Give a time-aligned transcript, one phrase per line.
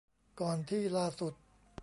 [0.39, 1.33] ก่อนที่ล่าสุด